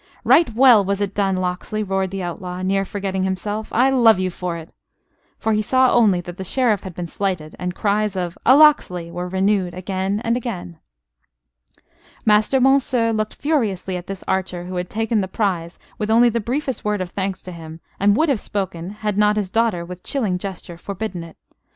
[0.23, 3.71] "Right well was it done, Locksley!" roared the outlaw, near forgetting himself.
[3.71, 4.73] "I love you for it."
[5.37, 9.11] For he saw only that the Sheriff had been slighted, and cries of: "A Locksley!"
[9.11, 10.79] were renewed again and again.
[12.25, 16.39] Master Monceux looked furiously at this archer who had taken the prize with only the
[16.39, 20.01] briefest word of thanks to him: and would have spoken, had not his daughter, with
[20.01, 21.37] chilling gesture, forbidden it.